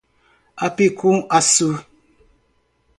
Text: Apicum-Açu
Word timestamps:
Apicum-Açu 0.65 1.71